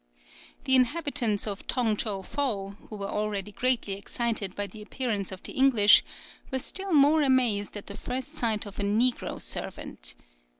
The 0.63 0.75
inhabitants 0.75 1.45
of 1.45 1.67
Tong 1.67 1.95
Chow 1.95 2.23
Fow, 2.23 2.69
who 2.89 2.95
were 2.95 3.07
already 3.07 3.51
greatly 3.51 3.93
excited 3.93 4.55
by 4.55 4.65
the 4.65 4.81
appearance 4.81 5.31
of 5.31 5.43
the 5.43 5.51
English, 5.53 6.03
were 6.49 6.57
still 6.57 6.91
more 6.91 7.21
amazed 7.21 7.77
at 7.77 7.85
the 7.85 7.95
first 7.95 8.35
sight 8.35 8.65
of 8.65 8.79
a 8.79 8.83
negro 8.83 9.39
servant. 9.39 10.15